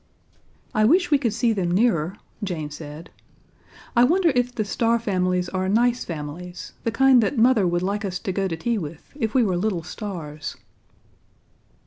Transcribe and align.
"I 0.73 0.83
wish 0.83 1.11
we 1.11 1.19
could 1.19 1.31
see 1.31 1.53
them 1.53 1.69
nearer," 1.69 2.17
Jane 2.43 2.71
said. 2.71 3.11
"I 3.95 4.03
wonder 4.03 4.31
if 4.33 4.55
the 4.55 4.65
star 4.65 4.97
families 4.97 5.47
are 5.49 5.69
nice 5.69 6.05
families 6.05 6.73
the 6.83 6.91
kind 6.91 7.21
that 7.21 7.37
Mother 7.37 7.67
would 7.67 7.83
like 7.83 8.03
us 8.03 8.17
to 8.17 8.31
go 8.31 8.47
to 8.47 8.57
tea 8.57 8.79
with, 8.79 9.13
if 9.15 9.35
we 9.35 9.43
were 9.43 9.57
little 9.57 9.83
stars?" 9.83 10.55